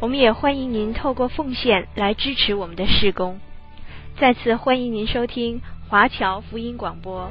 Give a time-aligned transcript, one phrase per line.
[0.00, 3.38] 我们也欢迎您透过奉献来支持我们的事工。
[4.18, 7.30] 再次欢迎您收听华侨福音广播。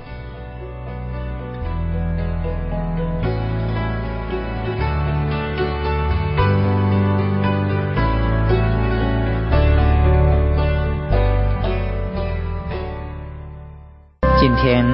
[14.39, 14.85] 今天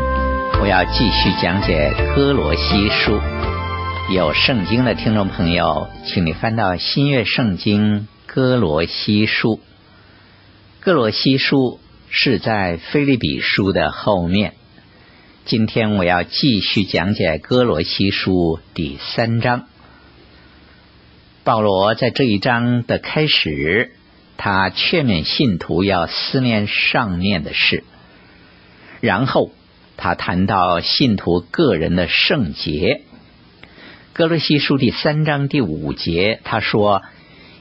[0.62, 3.35] 我要继续讲解哥罗西书。
[4.08, 9.60] 有圣经的听众朋友，请你翻到新约圣经歌罗西书。
[10.80, 11.80] 歌罗西书
[12.12, 14.54] 是在腓立比书的后面。
[15.46, 19.66] 今天我要继续讲解哥罗西书第三章。
[21.44, 23.92] 保罗在这一章的开始，
[24.38, 27.84] 他劝勉信徒要思念上面的事，
[29.02, 29.50] 然后
[29.98, 33.02] 他谈到信徒个人的圣洁。
[34.18, 37.02] 歌罗西书第三章第五节，他说：“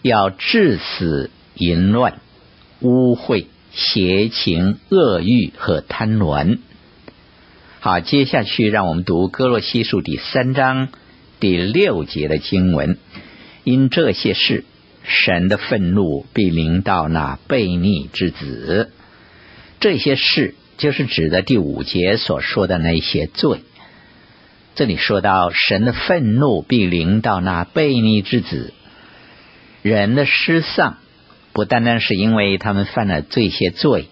[0.03, 2.21] 要治死淫乱、
[2.79, 6.59] 污秽、邪情、恶欲和贪婪。”
[7.81, 10.91] 好，接下去让我们读歌罗西书第三章
[11.41, 12.99] 第六节的经文。
[13.65, 14.65] 因这些事，
[15.03, 18.93] 神的愤怒必临到那悖逆之子。
[19.81, 23.63] 这些事就是指的第五节所说的那些罪。
[24.75, 28.75] 这里说到神的愤怒必临到那悖逆之子，
[29.83, 30.99] 人的失丧
[31.53, 34.09] 不单单是因为他们犯了这些罪，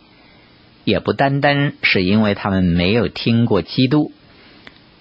[0.85, 4.13] 也不单单是因为他们没有听过基督，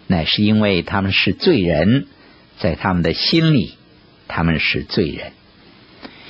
[0.08, 2.08] 乃是因为他们是罪人，
[2.58, 3.76] 在他们的心里
[4.28, 5.34] 他们是罪人，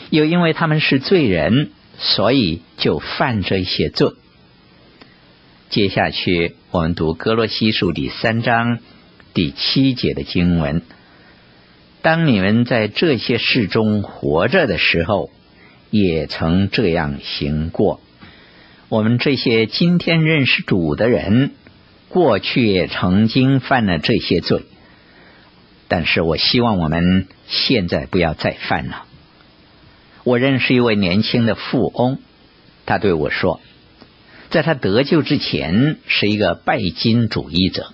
[0.09, 4.09] 又因为他们是罪人，所以就犯这些罪。
[5.69, 8.79] 接下去我们读歌罗西书第三章。
[9.33, 10.81] 第七节的经文：
[12.01, 15.29] 当你们在这些事中活着的时候，
[15.89, 18.01] 也曾这样行过。
[18.89, 21.51] 我们这些今天认识主的人，
[22.09, 24.63] 过去也曾经犯了这些罪，
[25.87, 29.05] 但是我希望我们现在不要再犯了。
[30.25, 32.19] 我认识一位年轻的富翁，
[32.85, 33.61] 他对我说，
[34.49, 37.93] 在他得救之前，是一个拜金主义者。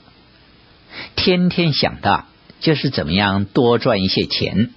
[1.16, 2.26] 天天想的
[2.60, 4.72] 就是怎么样多赚一些钱。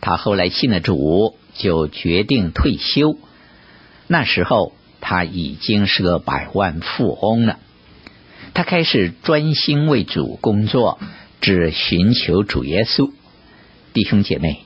[0.00, 3.16] 他后来信了主，就决定退休。
[4.06, 7.58] 那时候他已经是个百万富翁了。
[8.54, 10.98] 他开始专心为主工作，
[11.40, 13.10] 只寻求主耶稣。
[13.92, 14.60] 弟兄姐妹，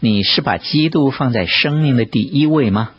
[0.00, 2.90] 你是把基督放在生命的第一位吗？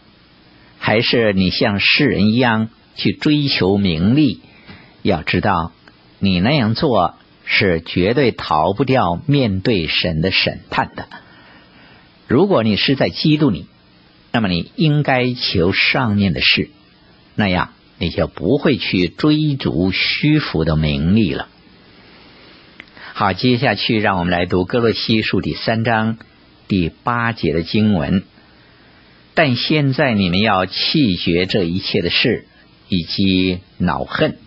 [0.80, 4.42] 还是你像世人一样去追求名利？
[5.02, 5.72] 要知道。
[6.20, 11.08] 你那样做是绝对逃不掉面对神的审判的。
[12.28, 13.68] 如果你是在基督里，
[14.32, 16.70] 那么你应该求上面的事，
[17.36, 17.70] 那样
[18.00, 21.48] 你就不会去追逐虚浮的名利了。
[23.14, 26.18] 好，接下去让我们来读哥罗西书第三章
[26.68, 28.24] 第八节的经文。
[29.34, 32.46] 但现在你们要弃绝这一切的事，
[32.90, 34.38] 以及恼恨、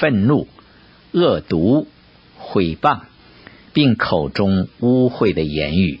[0.00, 0.46] 愤怒。
[1.12, 1.88] 恶毒、
[2.36, 3.00] 毁谤，
[3.72, 6.00] 并口中污秽的言语，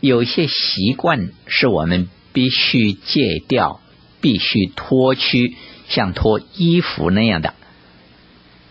[0.00, 3.80] 有些习惯是我们必须戒掉、
[4.20, 5.56] 必须脱去，
[5.88, 7.54] 像脱衣服那样的。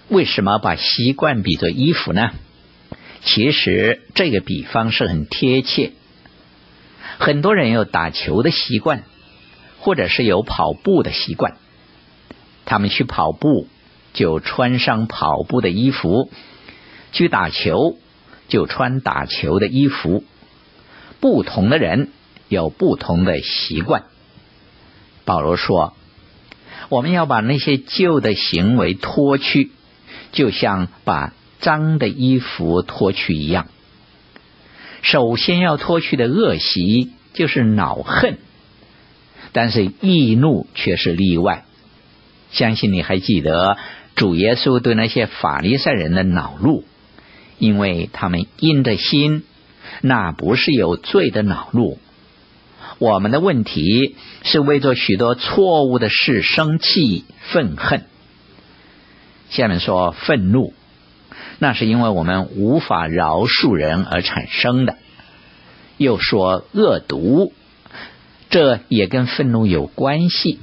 [0.07, 2.31] 为什么把习惯比作衣服呢？
[3.23, 5.93] 其实这个比方是很贴切。
[7.17, 9.03] 很多人有打球的习惯，
[9.79, 11.57] 或者是有跑步的习惯，
[12.65, 13.67] 他们去跑步。
[14.15, 16.31] 就穿上跑步的衣服，
[17.11, 17.97] 去打球
[18.47, 20.23] 就穿打球的衣服。
[21.19, 22.11] 不同的人
[22.47, 24.05] 有不同的习惯。
[25.25, 25.93] 保罗说
[26.87, 29.71] ：“我们要把那些旧的行为脱去，
[30.31, 33.67] 就像把脏的衣服脱去一样。
[35.01, 38.37] 首先要脱去的恶习就是恼恨，
[39.51, 41.65] 但是易怒却是例外。
[42.51, 43.77] 相信你还记得。”
[44.15, 46.85] 主耶稣对那些法利赛人的恼怒，
[47.59, 49.43] 因为他们硬着心，
[50.01, 51.99] 那不是有罪的恼怒。
[52.97, 58.05] 我们的问题是为着许多错误的事生气愤恨。
[59.49, 60.73] 下面说愤怒，
[61.59, 64.95] 那是因为我们无法饶恕人而产生的。
[65.97, 67.53] 又说恶毒，
[68.49, 70.59] 这也跟愤怒有关系，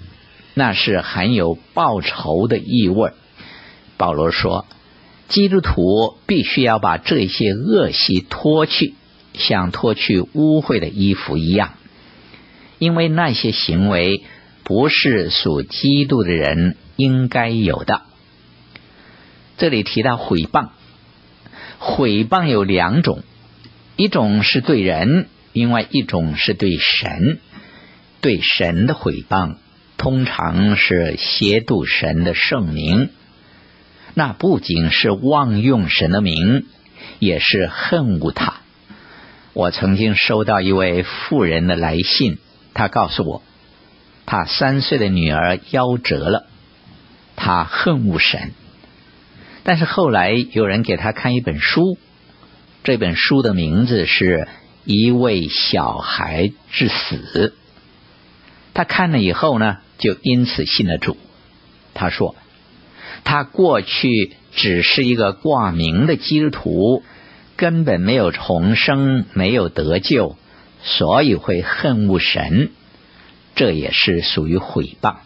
[0.54, 3.12] 那是含有报仇的意味。
[4.02, 4.66] 保罗说，
[5.28, 8.94] 基督徒必须要把这些恶习脱去，
[9.32, 11.75] 像脱去污秽的衣服一样，
[12.81, 14.25] 因为那些行为
[14.64, 18.02] 不是属基督的人应该有的。
[19.56, 20.70] 这里提到毁谤，
[21.78, 23.22] 毁谤有两种，
[23.94, 27.38] 一种是对人，另外一种是对神。
[28.20, 29.58] 对神的毁谤，
[29.96, 33.10] 通常是亵渎神的圣名，
[34.14, 36.67] 那不仅是妄用神的名，
[37.19, 38.61] 也是恨恶他。
[39.55, 42.38] 我曾经收到一位妇人的来信，
[42.75, 43.43] 她告诉我，
[44.26, 46.47] 她三岁的女儿夭折了，
[47.37, 48.53] 她恨恶神。
[49.64, 51.97] 但是后来有人给他看一本书，
[52.82, 54.38] 这本书的名字是
[54.85, 57.17] 《一位小孩之死》。
[58.75, 61.17] 他看了以后呢，就因此信了主。
[61.94, 62.35] 他说，
[63.24, 67.02] 他过去只是一个挂名的基督徒，
[67.56, 70.36] 根本没有重生，没有得救，
[70.82, 72.70] 所以会恨恶神。
[73.54, 75.16] 这也是属于毁谤。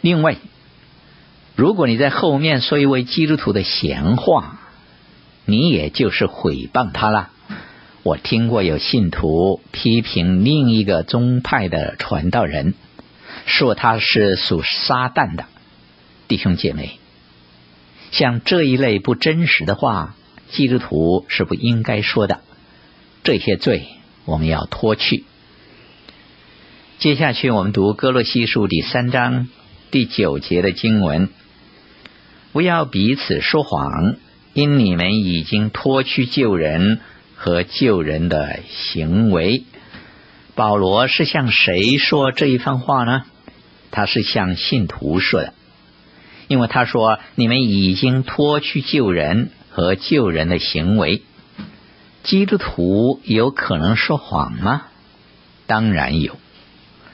[0.00, 0.36] 另外。
[1.58, 4.60] 如果你在后面说一位基督徒的闲话，
[5.46, 7.30] 你也就是毁谤他了。
[8.02, 12.74] 我听过有信徒批评另一个宗派的传道人，
[13.46, 15.46] 说他是属撒旦的。
[16.28, 16.98] 弟兄姐妹，
[18.10, 20.16] 像这一类不真实的话，
[20.50, 22.40] 基督徒是不应该说的。
[23.22, 23.86] 这些罪
[24.24, 25.24] 我们要脱去。
[26.98, 29.48] 接下去我们读歌罗西书第三章
[29.90, 31.28] 第九节的经文。
[32.52, 34.16] 不要彼此说谎，
[34.54, 37.00] 因你们已经脱去救人
[37.34, 39.64] 和救人的行为。
[40.54, 43.24] 保罗是向谁说这一番话呢？
[43.90, 45.52] 他是向信徒说的，
[46.48, 51.22] 因为他说你们已经脱去救人和救人的行为。
[52.22, 54.82] 基督徒有可能说谎吗？
[55.66, 56.36] 当然有。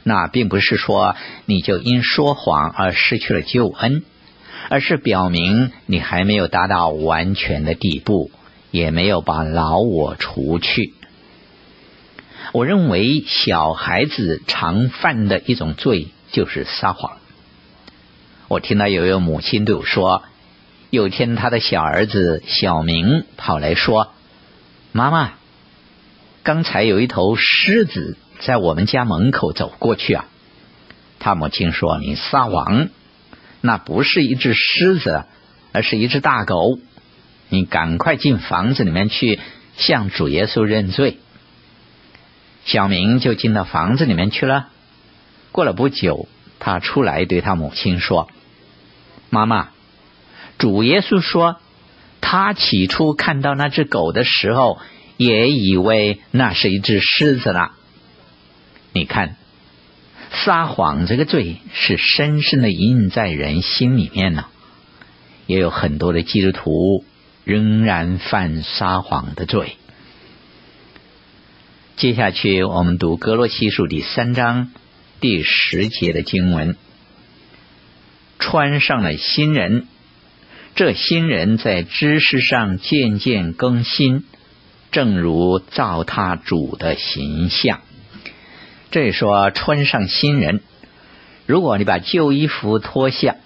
[0.04, 4.04] 那并不是说你就因说谎而失去了救恩。
[4.68, 8.30] 而是表明你还没有达到完全的地步，
[8.70, 10.94] 也没有把老我除去。
[12.52, 17.18] 我认为小孩子常犯的一种罪就是撒谎。
[18.52, 20.24] 我听到有一位母亲对我说，
[20.90, 24.12] 有天他的小儿子小明跑来说
[24.92, 25.32] ：“妈妈，
[26.42, 30.26] 刚才有一头狮子在我们家门口走过去啊。”
[31.18, 32.90] 他母亲说：“你撒谎。”
[33.62, 35.24] 那不是一只狮子，
[35.72, 36.78] 而是一只大狗。
[37.48, 39.40] 你赶快进房子里面去
[39.78, 41.16] 向主耶稣认罪。
[42.66, 44.68] 小明就进到房子里面去了。
[45.52, 46.28] 过了不久，
[46.58, 48.28] 他出来对他母亲说
[49.32, 49.70] ：“妈妈，
[50.58, 51.56] 主耶稣说，
[52.20, 54.78] 他起初看到那只狗的时候，
[55.16, 57.72] 也以为那是一只狮子了。
[58.92, 59.36] 你看。”
[60.34, 64.46] 撒谎这个罪是深深的印在人心里面呢，
[65.46, 67.04] 也有很多的基督徒
[67.44, 69.76] 仍然犯撒谎的罪。
[71.96, 74.70] 接下去我们读格罗西书第三章
[75.20, 76.78] 第十节的经文：
[78.42, 79.86] 穿上了新人，
[80.74, 84.24] 这新人在知识上渐渐更新，
[84.90, 87.80] 正如造他主的形象。
[88.90, 90.60] 这里说穿上新人，
[91.46, 93.36] 如果你把旧衣服脱下，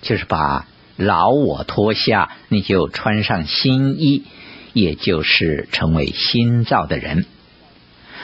[0.00, 4.24] 就是把老我脱下，你就穿上新衣，
[4.72, 7.26] 也就是成为新造的人。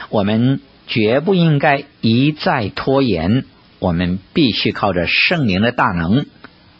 [0.09, 3.45] 我们绝不应该一再拖延，
[3.79, 6.27] 我们必须靠着圣灵的大能，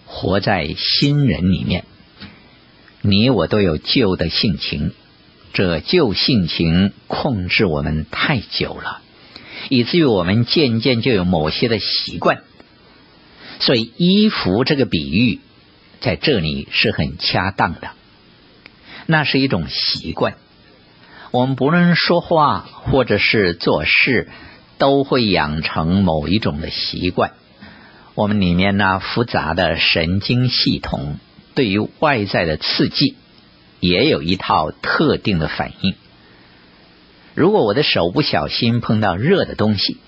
[0.07, 1.85] 活在新人里面。
[3.03, 4.93] 你我都有旧的性情，
[5.53, 9.03] 这旧性情控制我们太久了。
[9.69, 12.43] 以至于我们渐渐就有某些的习惯，
[13.61, 15.41] 所以衣服这个比喻
[16.01, 17.91] 在这里是很恰当的。
[19.07, 20.37] 那是一种习惯，
[21.31, 24.29] 我们不论说话或者是做事，
[24.79, 27.33] 都会养成某一种的习惯。
[28.15, 31.19] 我们里面呢复杂的神经系统，
[31.55, 33.17] 对于外在的刺激，
[33.81, 35.95] 也有一套特定的反应。
[37.35, 39.99] 如果我的手不小心碰到热的东西，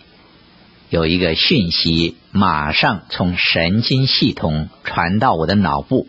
[0.89, 6.09] 有一个讯息马上从神经系统传到我的脑部，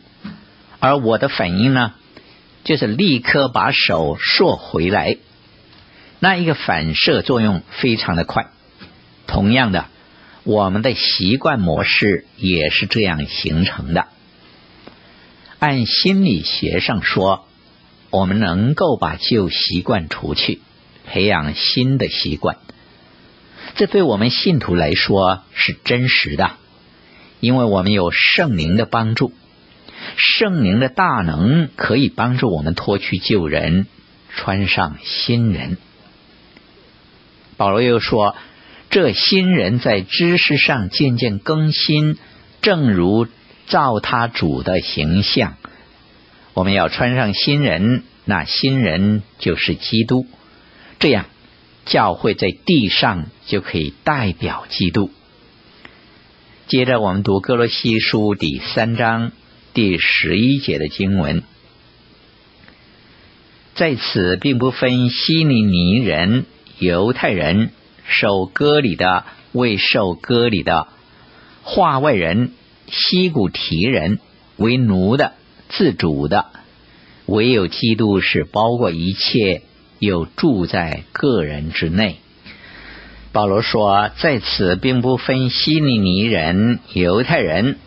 [0.79, 1.93] 而我的反应呢，
[2.63, 5.17] 就是立刻把手缩回来。
[6.23, 8.51] 那一个反射作用非常的快。
[9.25, 9.87] 同样的，
[10.43, 14.05] 我们的习惯模式也是这样形成的。
[15.57, 17.47] 按心理学上说，
[18.11, 20.59] 我们能够把旧习惯除去，
[21.07, 22.57] 培养新的习惯。
[23.73, 26.51] 这对我们信徒来说是真实的，
[27.39, 29.33] 因为我们有圣灵的帮助，
[30.17, 33.87] 圣灵的大能可以帮助我们脱去旧人，
[34.35, 35.77] 穿上新人。
[37.61, 38.35] 保罗又说，
[38.89, 42.17] 这新人在知识上渐渐更新，
[42.63, 43.27] 正如
[43.67, 45.57] 照他主的形象。
[46.55, 50.25] 我们要穿上新人，那新人就是基督，
[50.97, 51.27] 这样。
[51.85, 55.11] 教会在地上就可以代表基督。
[56.65, 59.31] 接着，我们读哥罗西书第三章
[59.75, 61.43] 第十一节的经文，
[63.75, 66.47] 在此并不分希利尼人、
[66.81, 67.69] 犹太人、
[68.05, 69.23] 受割礼的、
[69.53, 70.87] 未受割礼的、
[71.63, 72.51] 化外人、
[72.87, 74.19] 西古提人、
[74.57, 75.33] 为奴的、
[75.69, 76.47] 自主的，
[77.27, 79.61] 唯有基督是包括一切。
[79.99, 82.15] 又住在个人之内。
[83.31, 87.77] 保罗说，在此并不分希利尼人、犹太人，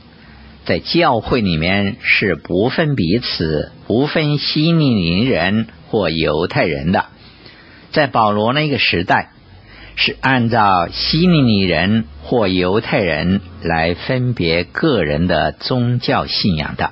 [0.65, 7.07] 在教会里面是不分彼此、不分希利尼人或犹太人的。
[7.95, 9.31] 在保罗那个时代，
[9.95, 16.91] 是按照希利尼人或犹太人来分别个人的宗教信仰的，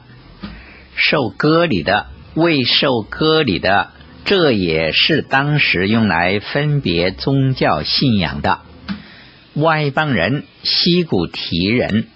[0.94, 3.90] 受割礼的、未受割礼的。
[4.24, 8.60] 这也是当时用来分别宗教信仰的
[9.54, 12.06] 外邦人、西古提人。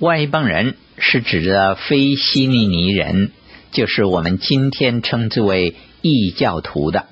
[0.00, 3.30] 外邦人是指的非希利尼人，
[3.70, 7.06] 就是我们今天称之为异教徒的。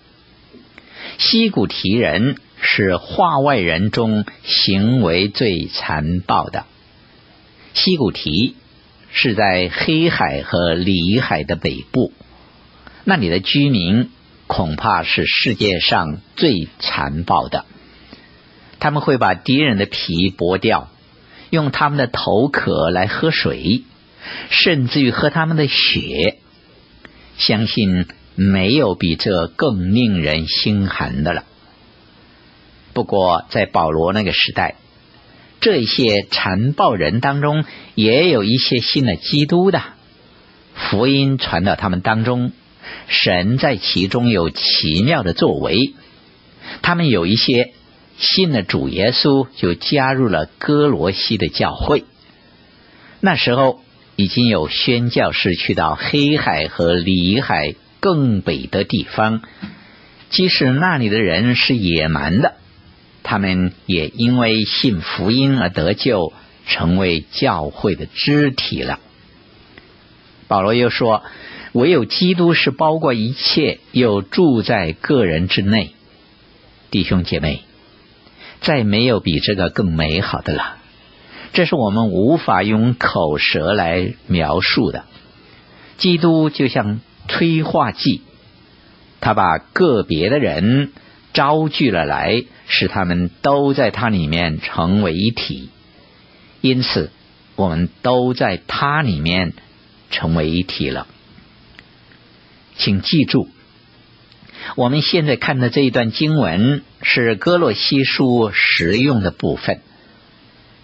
[1.20, 6.64] 西古提人是化外人中行为最残暴的。
[7.74, 8.56] 西古提
[9.12, 12.14] 是在黑海和里海的北部。
[13.04, 14.08] 那里的居民
[14.46, 17.66] 恐怕是世界上最残暴的。
[18.78, 20.88] 他们会把敌人的皮剥掉，
[21.50, 23.82] 用他们的头壳来喝水，
[24.48, 26.38] 甚至于喝他们的血。
[27.36, 28.06] 相信
[28.42, 31.44] 没有比这更令人心寒的了。
[32.94, 34.76] 不过，在保罗那个时代，
[35.60, 39.82] 这些残暴人当中，也有一些信了基督的，
[40.74, 42.52] 福音传到他们当中。
[43.08, 45.92] 神在其中有奇妙的作为，
[46.80, 47.74] 他们有一些
[48.16, 52.04] 信了主耶稣，就加入了歌罗西的教会。
[53.20, 53.80] 那时候
[54.16, 59.42] 已经有宣教士去到黑海和里海更北的地方，
[60.30, 62.54] 即使那里的人是野蛮的，
[63.22, 66.32] 他们也因为信福音而得救，
[66.66, 68.98] 成为教会的肢体了。
[70.48, 71.22] 保罗又说。
[71.72, 75.92] 唯有基督是包括一切，又住在个人之内。
[76.90, 77.60] 弟兄姐妹，
[78.60, 80.78] 再没有比这个更美好的了。
[81.52, 85.04] 这是我们无法用口舌来描述的。
[85.96, 88.22] 基督就像催化剂，
[89.20, 90.92] 他把个别的人
[91.32, 95.68] 招聚了来，使他们都在他里面成为一体。
[96.60, 97.10] 因此，
[97.56, 99.52] 我们都在他里面
[100.10, 101.06] 成为一体了。
[102.76, 103.48] 请记住，
[104.74, 109.80] 我们现在看的这一段经文是哥罗西书实用的部分，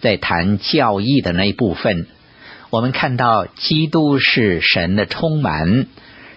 [0.00, 2.06] 在谈教义的那一部分，
[2.70, 5.86] 我们看到基督是神的充满，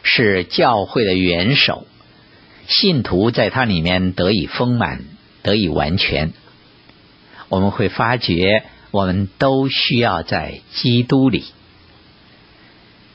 [0.03, 1.85] 是教会的元首，
[2.67, 5.03] 信徒在它里面得以丰满，
[5.43, 6.33] 得以完全。
[7.47, 11.45] 我们会发觉，我们都需要在基督里。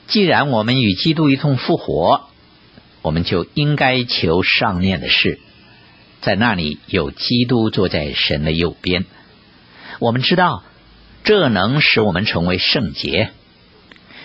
[0.07, 2.29] 既然我们与基督一同复活。
[3.01, 5.39] 我们就应该求上面的事，
[6.21, 9.05] 在那里有基督坐在神的右边。
[9.99, 10.63] 我们知道，
[11.23, 13.29] 这能使我们成为圣洁。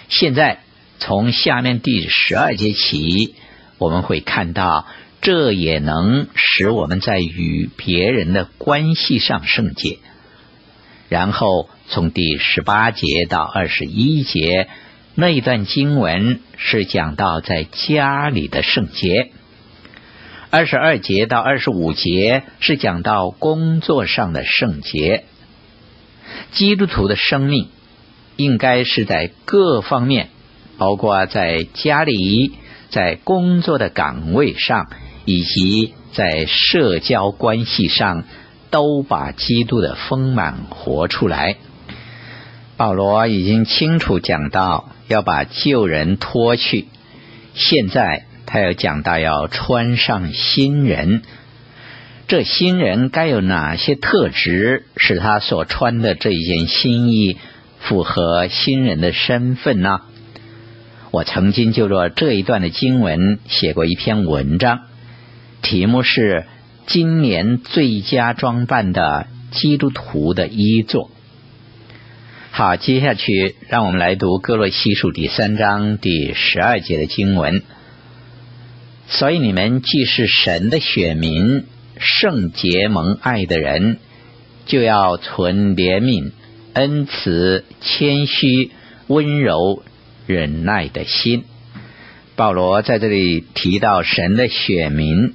[0.08, 0.62] 现在
[1.00, 3.34] 从下面第十二节起，
[3.78, 4.86] 我们会看到，
[5.20, 9.98] 这也能使我们在与别人的关系上圣洁。
[11.08, 14.68] 然后从第十八节到二十一节。
[15.16, 19.32] 那一段经文是讲到在家里的圣洁，
[20.50, 25.24] 二十二节到二十五节是讲到工作上的圣洁。
[26.52, 27.68] 基督徒的生命
[28.36, 30.30] 应该是在各方面，
[30.80, 32.52] 包括在家里、
[32.88, 34.88] 在工作的岗位上，
[35.26, 38.24] 以及在社交关系上，
[38.70, 41.56] 都把基督的丰满活出来。
[42.78, 46.86] 保罗已经清楚讲到要把旧人脱去，
[47.52, 51.20] 现在他要讲到要穿上新人。
[52.26, 57.36] 这新人该有哪些特质，使他所穿的这一件新衣
[57.80, 60.00] 符合新人的身份呢？
[61.10, 64.82] 我曾经就着这一段的经文写过一篇文章，
[65.60, 66.46] 题目是
[66.86, 71.10] “今年最佳装扮的基督徒的衣着”。
[72.52, 77.62] 好，接下去让我们来读哥罗西书第三章第十二节的经文。
[79.08, 81.64] 所以你们既是神的选民。
[82.02, 83.98] 圣洁蒙爱的人，
[84.64, 86.30] 就要存怜悯、
[86.72, 88.70] 恩慈、谦虚、
[89.06, 89.82] 温柔、
[90.30, 91.44] 忍耐的心。
[92.36, 95.34] 保罗在这里提到神的选民，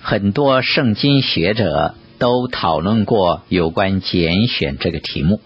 [0.00, 5.40] 很多圣经学者都讨论过有关拣选这个题目。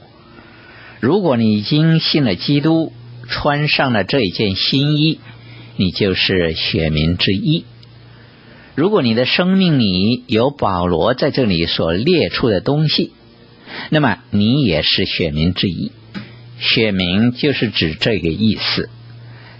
[1.00, 2.92] 如果你已经信了基督，
[3.28, 5.18] 穿上了这一件新衣，
[5.76, 7.64] 你就是选民之一。
[8.74, 13.12] 如果你的生命里有保罗在这里所列出的东西，
[13.90, 15.90] 那么你也是选民之一。
[16.58, 18.90] 选民就是指这个意思。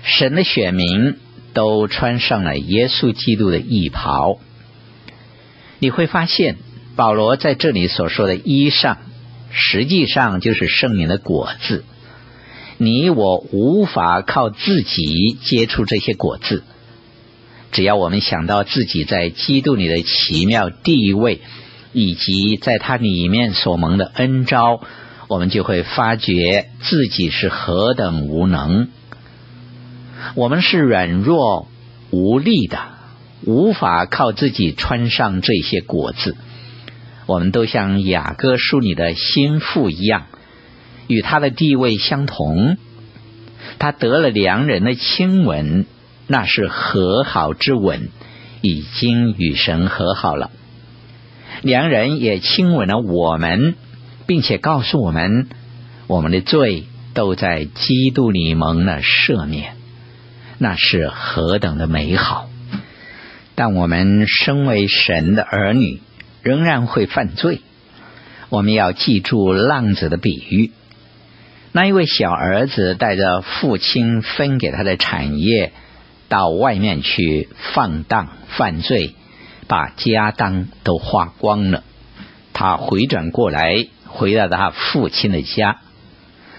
[0.02, 1.16] 神的选民
[1.54, 4.38] 都穿上了耶稣基督的衣袍。
[5.78, 6.56] 你会发现，
[6.96, 8.96] 保罗在这里所说的衣裳，
[9.50, 11.84] 实际上就是圣灵的果子。
[12.78, 16.62] 你我无法靠自己接触这些果子。
[17.70, 21.40] 只要我们想到自己在基督里的奇妙地位，
[21.92, 24.80] 以及在他里面所蒙的恩召，
[25.28, 28.88] 我们就会发觉自己是何等无能。
[30.34, 31.68] 我们是软弱
[32.10, 32.78] 无力的，
[33.44, 36.36] 无法靠自己穿上这些果子。
[37.26, 40.26] 我们都像雅歌书里的心腹一样，
[41.06, 42.76] 与他的地位相同。
[43.78, 45.86] 他得了良人的亲吻。
[46.30, 48.10] 那是和好之吻，
[48.60, 50.50] 已经与神和好了。
[51.62, 53.76] 良人也亲吻了我们，
[54.28, 55.48] 并且告诉我们，
[56.06, 59.74] 我们的罪都在基督里蒙了赦免。
[60.58, 62.50] 那是何等的美好！
[63.54, 66.02] 但我们身为神的儿女，
[66.42, 67.62] 仍然会犯罪。
[68.50, 70.72] 我们要记住浪子的比喻，
[71.72, 75.72] 那一位小儿子带着父亲分给他的产业。
[76.28, 79.14] 到外面去放荡犯罪，
[79.66, 81.82] 把家当都花光了。
[82.52, 85.80] 他回转过来，回到他父亲的家。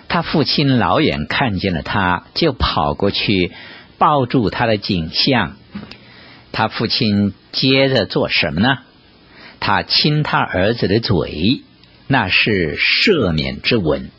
[0.07, 3.51] 他父亲老远看见了他，就跑过去
[3.97, 5.57] 抱住他的颈项。
[6.51, 8.77] 他父亲接着做什么呢？
[9.59, 11.63] 他亲他儿子的嘴，
[12.07, 14.09] 那是赦免之吻，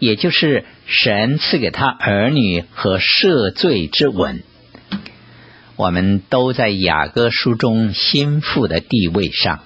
[0.00, 0.64] 也就是。
[0.84, 4.42] 神赐给他儿女和赦罪之吻，
[5.76, 9.60] 我们都在雅各书中心腹的地位上。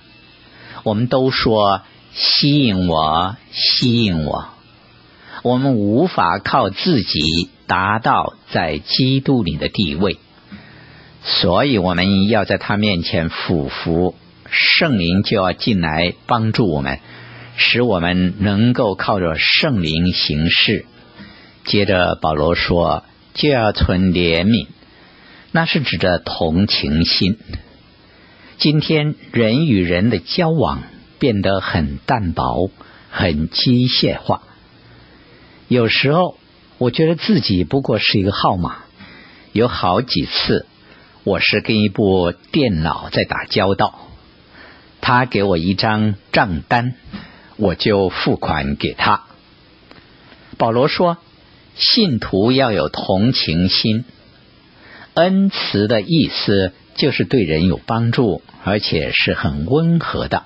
[0.84, 1.80] 我们都说
[2.16, 4.48] 吸引我，吸引我。
[5.42, 10.16] 我们无法靠自己达到在基督里的地位，
[11.22, 14.14] 所以我们要在他面前俯伏，
[14.50, 17.00] 圣灵就要进来帮助我们，
[17.58, 20.86] 使我们能够靠着圣灵行事。
[21.66, 24.68] 接着保罗说：“就要存怜悯，
[25.52, 27.36] 那是指着同情心。
[28.56, 30.82] 今天人与人的交往
[31.18, 32.70] 变得很淡薄，
[33.10, 34.42] 很机械化。
[35.68, 36.36] 有时候
[36.78, 38.78] 我觉得自己不过是一个号码。
[39.52, 40.66] 有好几次，
[41.24, 44.08] 我是跟一部电脑在打交道。
[45.00, 46.94] 他给我一张账单，
[47.56, 49.24] 我就付款给他。”
[50.58, 51.18] 保罗说。
[51.78, 54.06] 信徒要有同情心，
[55.12, 60.44] 恩慈的意思就是对人有帮助，而且是很温和的。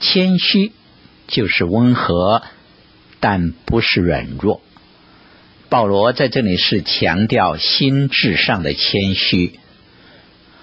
[0.00, 0.72] 谦虚
[1.26, 2.42] 就是温和，
[3.20, 4.60] 但不是软弱。
[5.68, 9.58] 保罗在这里是强调心智上的谦虚，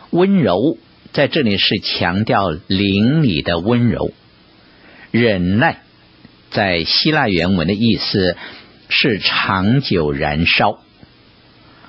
[0.09, 0.77] 温柔
[1.11, 4.11] 在这里是强调灵里的温柔。
[5.11, 5.81] 忍耐
[6.51, 8.37] 在希腊原文的意思。
[8.95, 10.77] 是长久燃烧。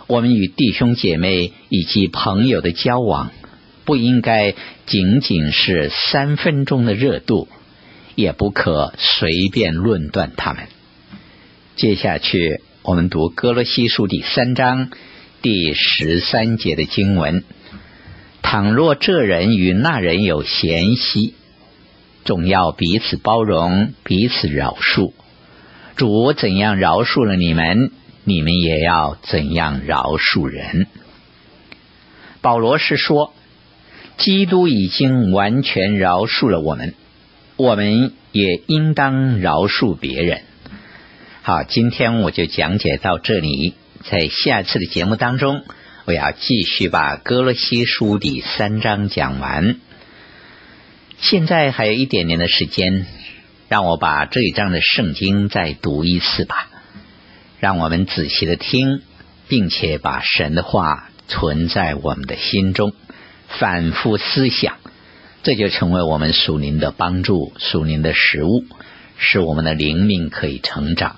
[0.07, 3.31] 我们与弟兄姐妹以及朋友的交往，
[3.85, 4.55] 不应该
[4.87, 7.49] 仅仅是三分钟的热度，
[8.15, 10.65] 也不可随便论断他们。
[11.77, 14.91] 接下去，我们读歌罗西书第三章
[15.43, 17.45] 第十三节的经文：
[18.43, 21.35] 倘若这人与那人有嫌隙，
[22.25, 25.13] 总要彼此包容，彼此饶恕。
[25.97, 27.91] 主怎样饶恕了你们，
[28.25, 30.87] 你们也要怎样饶恕人。
[32.41, 33.35] 保罗是说，
[34.17, 36.95] 基督已经完全饶恕了我们，
[37.57, 40.43] 我们也应当饶恕别人。
[41.43, 45.63] 好，今天我就讲解到这里，在下次的节目当中，
[46.05, 49.77] 我要继续把歌罗西书第三章讲完。
[51.19, 53.07] 现在还有一点点的时间，
[53.69, 56.71] 让我把这一章的圣经再读一次吧。
[57.61, 59.03] 让我们仔细的听，
[59.49, 62.93] 并且把神的话存在我们的心中，
[63.49, 64.77] 反复思想，
[65.43, 68.65] 这就成为我们属灵的帮助、属灵的食物，
[69.19, 71.17] 使我们的灵命可以成长。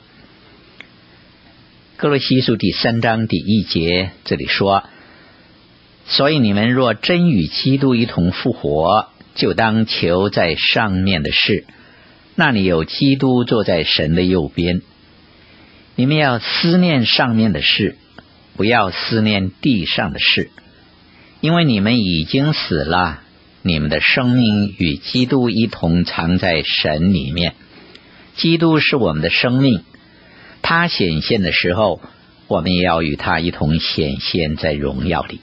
[1.96, 4.84] 歌罗西书第三章第一节这里说
[6.06, 11.66] ：“所以你们若真与基督一同复活。”就当求在上面的事，
[12.36, 14.80] 那里有基督坐在神的右边。
[15.94, 17.98] 你们要思念上面的事，
[18.56, 20.50] 不要思念地上的事，
[21.40, 23.20] 因为你们已经死了，
[23.62, 27.54] 你们的生命与基督一同藏在神里面。
[28.36, 29.82] 基督是我们的生命，
[30.62, 32.00] 他显现的时候，
[32.48, 35.40] 我们也要与他一同显现在荣耀里。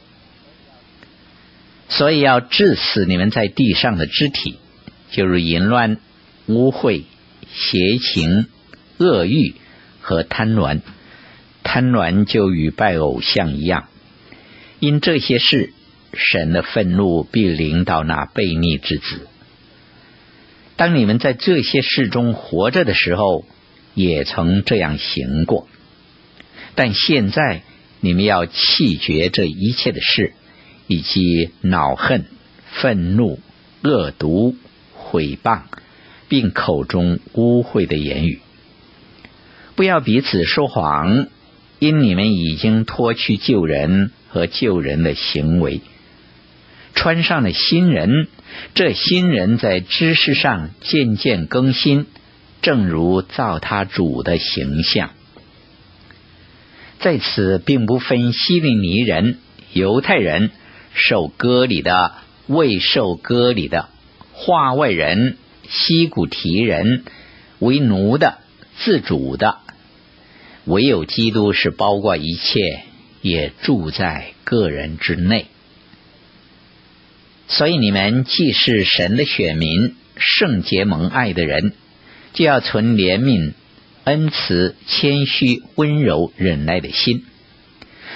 [1.89, 4.57] 所以要治死你们在地上的肢体，
[5.11, 5.97] 就如淫乱、
[6.47, 7.03] 污秽、
[7.51, 8.47] 邪情、
[8.97, 9.55] 恶欲
[10.01, 10.81] 和贪婪。
[11.63, 13.87] 贪婪就与拜偶像一样。
[14.79, 15.71] 因这些事，
[16.13, 19.27] 神的愤怒必临到那悖逆之子。
[20.75, 23.45] 当你们在这些事中活着的时候，
[23.93, 25.67] 也曾这样行过。
[26.75, 27.61] 但现在
[27.99, 30.33] 你们要弃绝这一切的事。
[30.85, 32.25] 以及恼恨、
[32.73, 33.39] 愤怒、
[33.83, 34.57] 恶毒、
[34.93, 35.61] 毁谤，
[36.27, 38.41] 并口中污秽的言语，
[39.75, 41.27] 不要彼此说谎，
[41.79, 45.79] 因你们已经脱去救人和救人的行为，
[46.93, 48.27] 穿上了新人。
[48.75, 52.05] 这新人在知识上渐渐更新，
[52.61, 55.11] 正如造他主的形象。
[56.99, 59.37] 在此，并不分希利尼人、
[59.73, 60.51] 犹太人。
[60.95, 62.11] 受割礼的、
[62.45, 63.89] 未受割礼的、
[64.31, 67.03] 化外人、西古提人、
[67.57, 68.37] 为奴的、
[68.77, 69.57] 自主的，
[70.65, 72.83] 唯有基督是包括一切，
[73.23, 75.47] 也住在个人之内。
[77.47, 81.73] 所以你们既是神的选民、圣洁蒙爱的人，
[82.33, 83.53] 就要存怜悯、
[84.05, 87.25] 恩慈、谦虚、温柔、忍耐的心。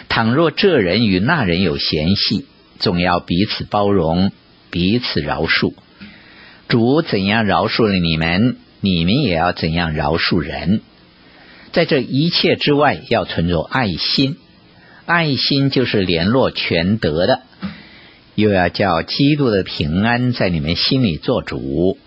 [0.10, 2.46] 倘若这人与那人有嫌隙，
[2.80, 4.32] 总要彼此包容，
[4.70, 5.74] 彼此饶恕。
[6.68, 10.82] 主怎样饶恕了你们，你们也要怎样饶恕人。
[11.74, 14.38] 在这一切之外，要存着爱心。
[15.06, 17.42] 爱心就是联络全德的，
[18.38, 21.98] 又要叫基督的平安在你们心里做主。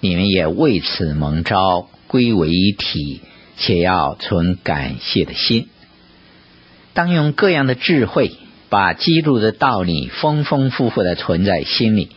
[0.00, 3.20] 你们也为此蒙召，归为一体，
[3.56, 5.68] 且要存感谢的心。
[6.94, 8.32] 当用各样的智慧。
[8.70, 12.08] 把基督的道理丰丰富富的存在心里，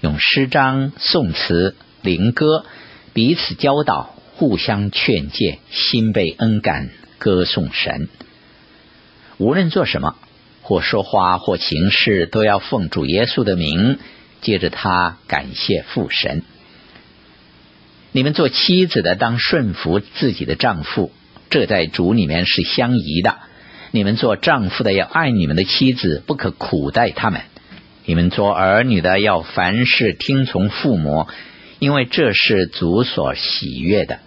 [0.00, 2.64] 用诗章、颂词、灵歌
[3.12, 8.08] 彼此教导，互相劝诫，心被恩感，歌颂神。
[9.38, 10.14] 无论做什么，
[10.66, 14.00] 或说话，或行事，都要奉主耶稣的名，
[14.40, 16.42] 借着他感谢父神。
[18.10, 21.12] 你们做妻子的，当顺服自己的丈夫，
[21.50, 23.36] 这在主里面是相宜的。
[23.92, 27.42] 你们做丈夫的要爱你们的妻子，不可苦待他们；
[28.04, 31.28] 你们做儿女的要凡事听从父母，
[31.78, 34.18] 因为这是主所喜悦的。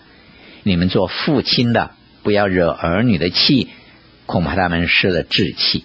[0.64, 1.92] 你们做父亲的
[2.24, 3.68] 不要惹儿女的气，
[4.26, 5.84] 恐怕他们失了志气；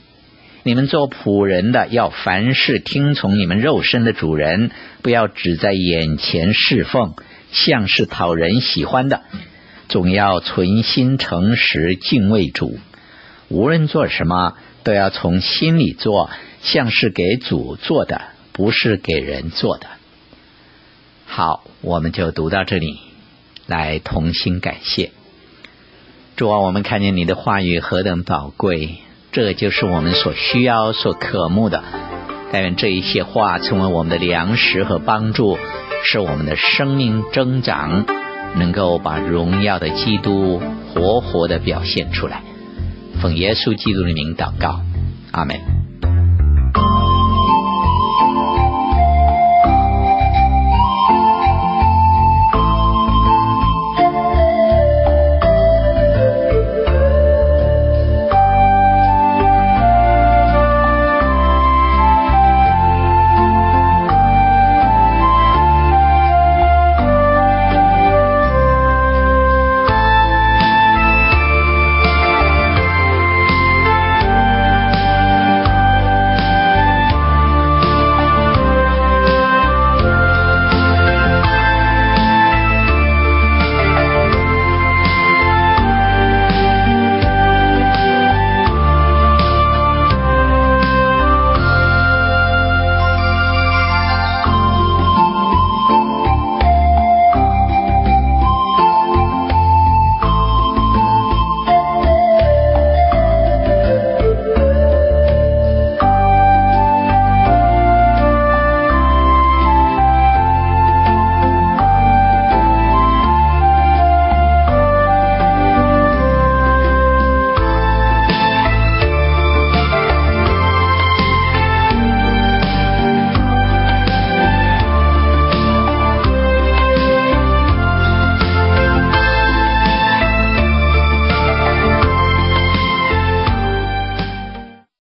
[0.67, 4.71] 你们做仆人的要凡事听从你们肉身的主人，
[5.03, 7.15] 不要只在眼前侍奉，
[7.53, 9.21] 像是讨人喜欢的，
[9.91, 12.79] 总要存心诚实敬畏主。
[13.49, 16.31] 无论做什么，都要从心里做，
[16.63, 18.23] 像是给主做的，
[18.53, 19.87] 不是给人做的。
[21.27, 23.01] 好，我们就读到这里，
[23.67, 25.11] 来同心感谢
[26.37, 26.61] 主啊！
[26.61, 29.01] 我们看见你的话语何等宝贵，
[29.35, 31.83] 这就是我们所需要、所渴慕的。
[32.53, 35.59] 但愿这一些话成为我们的粮食和帮助，
[36.05, 38.07] 使我们的生命增长，
[38.55, 40.63] 能够把荣耀的基督
[40.95, 42.43] 活活的表现出来。
[43.21, 44.83] 奉耶稣基督的名祷告，
[45.33, 45.74] 阿门。